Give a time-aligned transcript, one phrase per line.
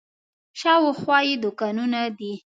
[0.59, 2.33] شاوخوا یې دوکانونه دي.